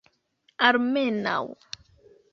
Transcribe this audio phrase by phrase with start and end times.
[0.67, 1.39] almenaŭ